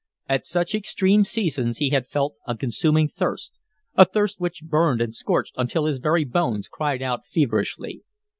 [0.27, 3.59] At such extreme seasons he had felt a consuming thirst,
[3.93, 8.01] a thirst which burned and scorched until his very bones cried out feverishly.